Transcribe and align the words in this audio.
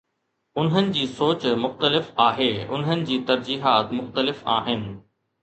انهن 0.61 0.87
جي 0.95 1.03
سوچ 1.17 1.45
مختلف 1.65 2.09
آهي، 2.25 2.49
انهن 2.63 3.05
جي 3.11 3.19
ترجيحات 3.29 3.95
مختلف 4.01 4.43
آهن. 4.57 4.83